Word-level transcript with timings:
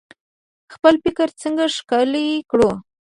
خپل 0.73 0.93
فکر 1.03 1.27
څنګه 1.41 1.65
ښکلی 1.75 2.25
کړو؟ 2.51 2.71